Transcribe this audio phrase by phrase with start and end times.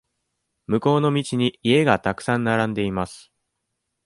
[0.65, 3.31] 向こうの道に家がたくさん並んでいます。